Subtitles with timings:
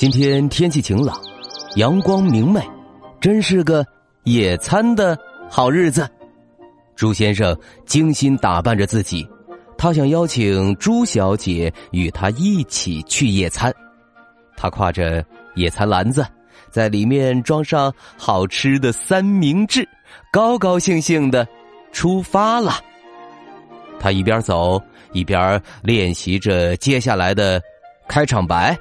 [0.00, 1.14] 今天天气晴朗，
[1.76, 2.58] 阳光明媚，
[3.20, 3.84] 真是个
[4.24, 5.14] 野餐的
[5.50, 6.08] 好日子。
[6.96, 7.54] 朱先生
[7.84, 9.28] 精心打扮着自己，
[9.76, 13.70] 他想邀请朱小姐与他一起去野餐。
[14.56, 15.22] 他挎着
[15.54, 16.26] 野餐篮子，
[16.70, 19.86] 在里面装上好吃的三明治，
[20.32, 21.46] 高高兴兴的
[21.92, 22.72] 出发了。
[23.98, 24.80] 他一边走
[25.12, 27.60] 一边练习着接下来的
[28.08, 28.74] 开场白。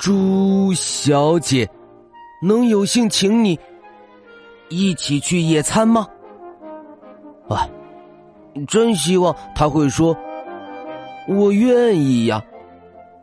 [0.00, 1.68] 朱小姐，
[2.40, 3.58] 能有幸请你
[4.70, 6.08] 一起去野餐吗？
[7.50, 7.68] 啊，
[8.66, 10.16] 真希望他会说
[11.28, 12.42] “我愿意呀”。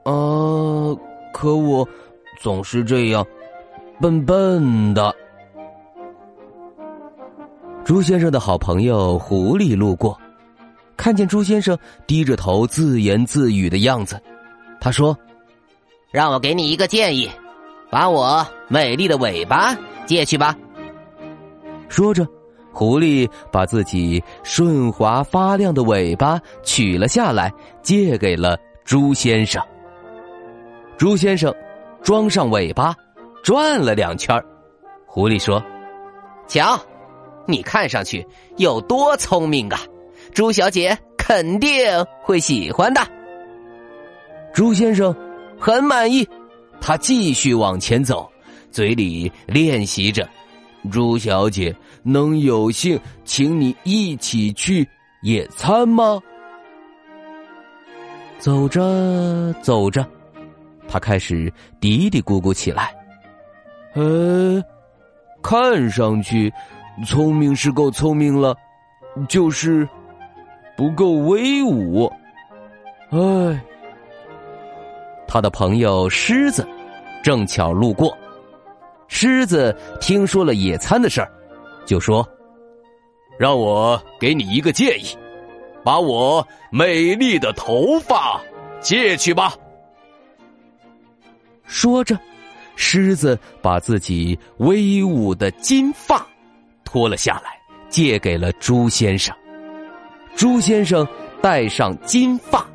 [0.05, 0.13] 啊，
[1.33, 1.87] 可我
[2.39, 3.25] 总是这样
[3.99, 5.15] 笨笨的。
[7.83, 10.15] 朱先生的好朋友狐狸路过，
[10.95, 11.75] 看见朱先生
[12.05, 14.21] 低着头自言自语的样子，
[14.79, 15.17] 他说。
[16.17, 17.29] 让我给你一个建议，
[17.91, 20.57] 把我美丽的尾巴借去吧。
[21.89, 22.27] 说着，
[22.73, 29.61] 狐狸把自己顺滑发亮的尾巴取了下来，借给了朱先生。
[30.97, 31.53] 朱先生
[32.01, 32.95] 装上尾巴，
[33.43, 34.43] 转了两圈
[35.05, 35.63] 狐狸说
[36.49, 36.79] ：“瞧，
[37.45, 38.25] 你看上去
[38.55, 39.79] 有多聪明啊！
[40.33, 41.69] 朱小姐肯定
[42.23, 43.01] 会喜欢的。”
[44.51, 45.15] 朱先生。
[45.59, 46.27] 很满意，
[46.79, 48.29] 他继续往前走，
[48.71, 50.27] 嘴里练习着
[50.91, 54.87] ：“朱小姐，能有幸请你一起去
[55.23, 56.19] 野餐吗？”
[58.37, 60.05] 走着走着，
[60.87, 62.93] 他开始嘀嘀咕咕起来
[63.95, 64.61] ：“呃，
[65.41, 66.53] 看上去
[67.05, 68.55] 聪明是够聪明了，
[69.27, 69.87] 就是
[70.75, 72.11] 不够威武。”
[73.09, 73.59] 哎。
[75.27, 76.67] 他的朋友狮子
[77.21, 78.17] 正巧路过，
[79.07, 81.31] 狮子听说了野餐的事儿，
[81.85, 82.27] 就说
[83.37, 85.17] ：“让我给你一个建议，
[85.83, 88.41] 把我美丽的头发
[88.79, 89.53] 借去吧。”
[91.67, 92.17] 说着，
[92.77, 96.25] 狮子把自己威武的金发
[96.85, 97.59] 脱了下来，
[97.89, 99.35] 借给了朱先生。
[100.35, 101.05] 朱先生
[101.41, 102.65] 戴上金发，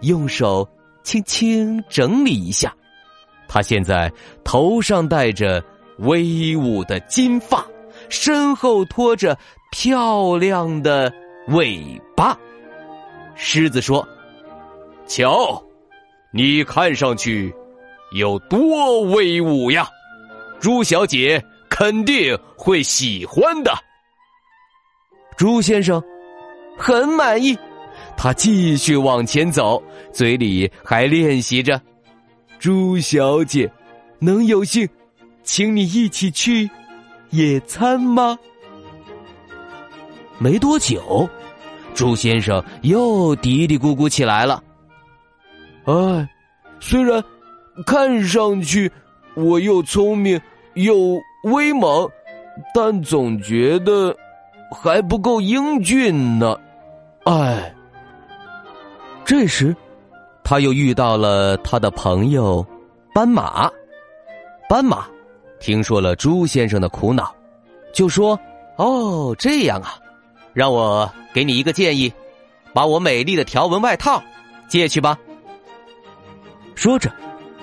[0.00, 0.68] 用手。
[1.02, 2.74] 轻轻整理一下，
[3.48, 4.12] 他现在
[4.44, 5.62] 头上戴着
[5.98, 7.66] 威武的金发，
[8.08, 9.36] 身后拖着
[9.72, 11.12] 漂亮的
[11.48, 12.36] 尾巴。
[13.34, 14.06] 狮子说
[15.06, 15.62] ：“瞧，
[16.32, 17.52] 你看上去
[18.12, 19.88] 有多威武呀！
[20.60, 23.72] 朱小姐肯定会喜欢的。”
[25.36, 26.02] 朱先生
[26.76, 27.58] 很满意。
[28.22, 29.82] 他继续往前走，
[30.12, 31.80] 嘴里还练习着
[32.60, 33.72] ：“朱小姐，
[34.18, 34.86] 能有幸
[35.42, 36.68] 请你一起去
[37.30, 38.38] 野餐吗？”
[40.36, 41.26] 没多久，
[41.94, 44.62] 朱先生又嘀嘀咕咕起来了
[45.88, 46.28] ：“哎，
[46.78, 47.24] 虽然
[47.86, 48.92] 看上去
[49.34, 50.38] 我又聪明
[50.74, 52.06] 又威猛，
[52.74, 54.14] 但总觉得
[54.70, 56.54] 还不够英俊呢。”
[57.24, 57.74] 哎。
[59.30, 59.76] 这时，
[60.42, 62.66] 他又遇到了他的朋友
[63.14, 63.70] 斑马。
[64.68, 65.06] 斑马
[65.60, 67.32] 听说了朱先生的苦恼，
[67.94, 68.36] 就说
[68.74, 70.00] ：“哦，这样啊，
[70.52, 72.12] 让我给你一个建议，
[72.74, 74.20] 把我美丽的条纹外套
[74.68, 75.16] 借去吧。”
[76.74, 77.08] 说着，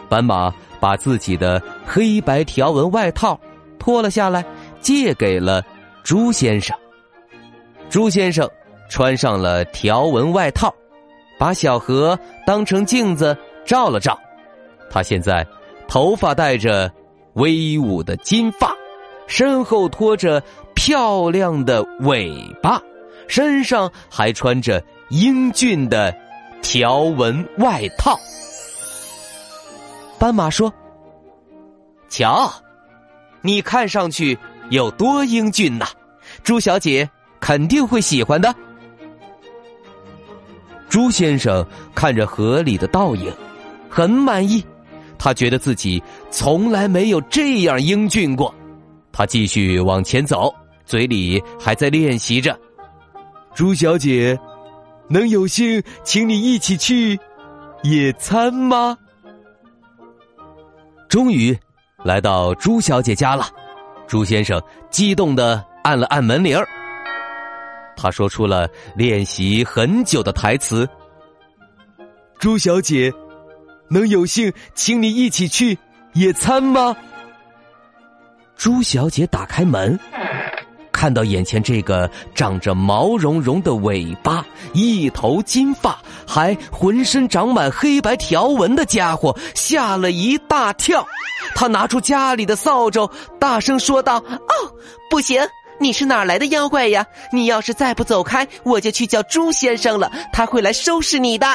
[0.08, 0.50] 斑马
[0.80, 3.38] 把自己的黑白条纹外套
[3.78, 4.42] 脱了下来，
[4.80, 5.62] 借给了
[6.02, 6.74] 朱先生。
[7.90, 8.50] 朱先生
[8.88, 10.74] 穿上了条纹外套。
[11.38, 14.19] 把小河当成镜子照了照，
[14.89, 15.45] 他现在
[15.88, 16.92] 头发戴着
[17.34, 18.75] 威武的金发，
[19.28, 20.42] 身后拖着
[20.74, 22.31] 漂亮的尾
[22.62, 22.81] 巴，
[23.28, 26.16] 身上还穿着英俊的
[26.62, 28.18] 条纹外套。
[30.18, 30.74] 斑马说
[32.10, 32.51] ：“瞧，
[33.42, 34.38] 你看上去
[34.69, 35.86] 有多英俊呐！
[36.44, 37.07] 朱小姐
[37.40, 38.54] 肯定会喜欢的。
[40.89, 43.31] 朱先生看着河里的倒影，
[43.89, 44.63] 很满意。
[45.18, 48.54] 他觉得自己从来没有这样英俊过。
[49.12, 50.54] 他继续往前走，
[50.86, 52.57] 嘴里还在练习着
[53.56, 54.38] ：“朱小姐，
[55.10, 57.19] 能有幸请你一起去
[57.83, 58.95] 野餐吗？”
[61.10, 61.57] 终于
[62.04, 63.48] 来到朱小姐家了。
[64.07, 66.57] 朱先生激动的按了按门铃。
[67.98, 70.88] 他说出了练习很久的台词
[72.40, 73.12] ：“朱小姐，
[73.90, 75.78] 能有幸请你一起去
[76.14, 76.96] 野餐吗？”
[78.56, 80.00] 朱小姐打开门，
[80.92, 91.06] 看到眼前这个长着毛茸茸的尾巴、一头金发，还浑身长满黑白条纹的家伙，吓了一大跳。
[91.56, 93.10] 他拿出家里的扫帚，
[93.40, 94.76] 大声说道：“哦，
[95.10, 95.40] 不行！”
[95.80, 97.06] 你是哪来的妖怪呀？
[97.32, 101.48] 你要是再不走开，我就去叫朱先生了，他会来收拾你的。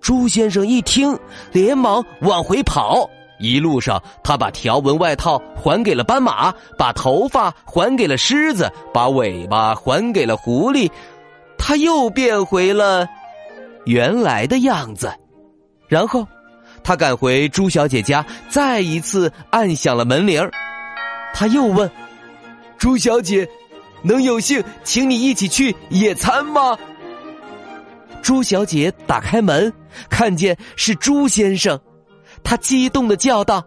[0.00, 1.18] 朱先生一听，
[1.52, 3.08] 连忙往回跑。
[3.38, 10.88] 一路上，他把条纹外套还给了斑马，把头发还给了狮子，把尾巴还给了狐狸，
[11.58, 13.08] 他又变回了
[13.84, 15.12] 原来的样子。
[15.88, 16.26] 然后，
[16.84, 20.48] 他赶回朱小姐家，再一次按响了门铃
[21.34, 21.90] 他又问。
[22.82, 23.48] 朱小姐，
[24.02, 26.76] 能有幸请你一起去野餐吗？
[28.20, 29.72] 朱小姐打开门，
[30.10, 31.78] 看见是朱先生，
[32.42, 33.64] 她激动的叫道：“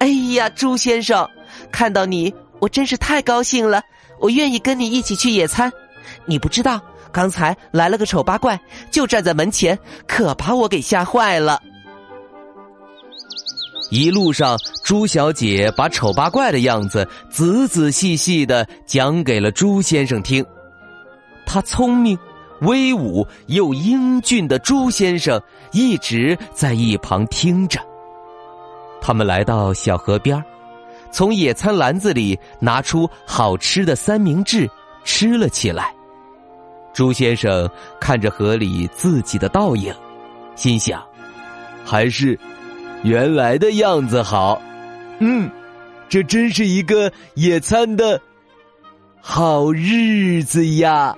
[0.00, 1.26] 哎呀，朱先生，
[1.70, 3.82] 看到你，我真是太高兴了！
[4.20, 5.72] 我愿意跟你一起去野餐。
[6.26, 6.78] 你不知道，
[7.10, 8.60] 刚才来了个丑八怪，
[8.90, 11.58] 就站在门前，可把我给吓坏了。”
[13.92, 20.42] 一路上，朱小姐把丑八怪的样子仔仔细细的讲给了朱先生听。
[21.44, 22.18] 他聪明、
[22.62, 25.38] 威武又英俊的朱先生
[25.72, 27.78] 一直在一旁听着。
[28.98, 30.42] 他们来到小河边
[31.10, 34.66] 从野餐篮子里拿出好吃的三明治
[35.04, 35.94] 吃了起来。
[36.94, 37.68] 朱先生
[38.00, 39.94] 看着河里自己的倒影，
[40.56, 41.06] 心想：
[41.84, 42.38] 还是。
[43.02, 44.62] 原来的样子好，
[45.18, 45.50] 嗯，
[46.08, 48.20] 这真是一个野餐的
[49.20, 51.16] 好日子呀！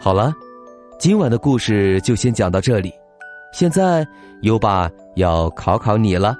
[0.00, 0.32] 好了，
[0.98, 2.92] 今晚的故事就先讲到这里。
[3.52, 4.06] 现在，
[4.40, 6.36] 优爸要考考你了。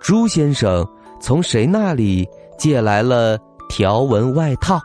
[0.00, 0.86] 朱先生
[1.20, 2.26] 从谁那里
[2.56, 3.38] 借来了
[3.68, 4.78] 条纹外套？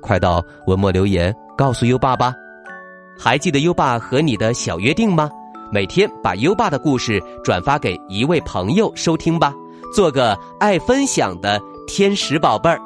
[0.00, 2.32] 快到文末留言告诉优爸吧。
[3.18, 5.28] 还记得优爸和你的小约定吗？
[5.72, 9.52] 每天把优爸的故事转发给一位朋友收听吧，
[9.92, 12.78] 做个爱分享的天使宝贝儿。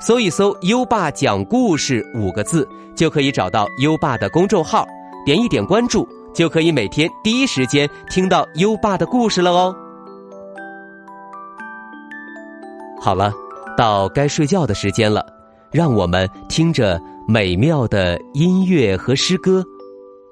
[0.00, 4.86] 搜一搜“优爸讲故事”五个字，就可以找到优爸的公众号，
[5.24, 6.06] 点一点关注。
[6.34, 9.74] 就可以每天第一时间听到优爸的故事了哦。
[13.00, 13.32] 好了，
[13.76, 15.24] 到该睡觉的时间了，
[15.70, 19.64] 让我们听着美妙的音乐和诗歌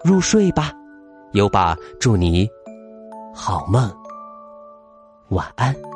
[0.04, 0.72] 入睡吧。
[1.32, 2.48] 优爸祝你
[3.34, 3.90] 好梦，
[5.28, 5.74] 晚安。《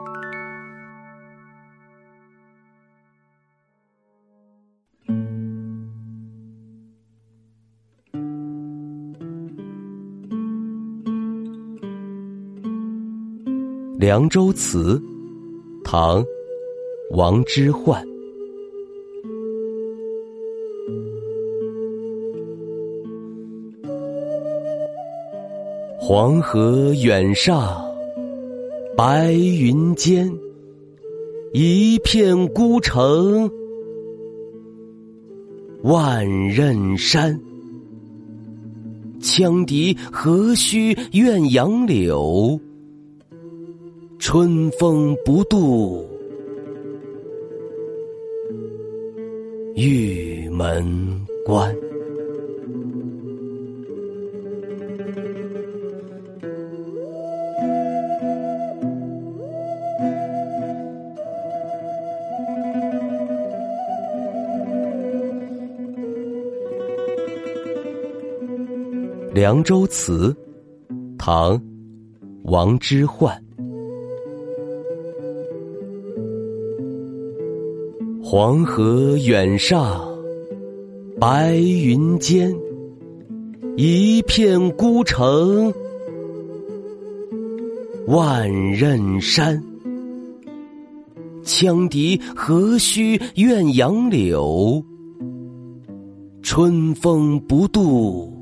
[14.07, 14.95] 凉州词》，
[15.83, 16.25] 唐，
[17.11, 18.01] 王之涣。
[25.99, 27.85] 黄河远上
[28.97, 30.33] 白云间，
[31.53, 33.51] 一片孤城
[35.83, 37.37] 万仞山。
[39.21, 42.61] 羌笛何须怨杨柳？
[44.18, 46.08] 春风不度
[49.76, 50.85] 玉门
[51.44, 51.75] 关。
[69.32, 70.35] 《凉州词》，
[71.18, 71.61] 唐，
[72.44, 73.38] 王之涣。
[78.28, 80.04] 黄河远上，
[81.21, 82.52] 白云间，
[83.76, 85.73] 一片孤城，
[88.09, 89.62] 万仞山。
[91.45, 94.85] 羌笛何须怨杨柳？
[96.42, 98.37] 春风不度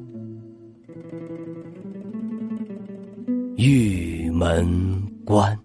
[3.57, 4.67] 玉门
[5.27, 5.64] 关。